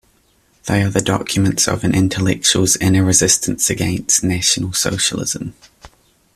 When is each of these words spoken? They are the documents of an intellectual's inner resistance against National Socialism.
They 0.65 0.81
are 0.81 0.89
the 0.89 0.99
documents 1.03 1.67
of 1.67 1.83
an 1.83 1.93
intellectual's 1.93 2.75
inner 2.77 3.03
resistance 3.03 3.69
against 3.69 4.23
National 4.23 4.73
Socialism. 4.73 5.53